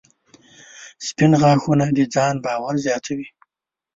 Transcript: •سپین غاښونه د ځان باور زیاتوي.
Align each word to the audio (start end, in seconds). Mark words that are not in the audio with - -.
•سپین 1.07 1.31
غاښونه 1.41 1.85
د 1.97 1.99
ځان 2.13 2.35
باور 2.45 2.75
زیاتوي. 2.85 3.27